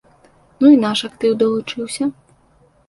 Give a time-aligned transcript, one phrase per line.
[0.63, 2.13] Ну і наш актыў далучыўся.